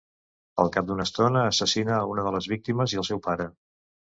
[0.63, 3.51] Al cap d'una estona, assassina a una de les víctimes i al seu pare.